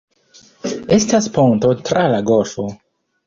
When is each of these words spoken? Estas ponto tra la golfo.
Estas 0.95 1.27
ponto 1.37 1.71
tra 1.89 2.07
la 2.15 2.23
golfo. 2.31 2.67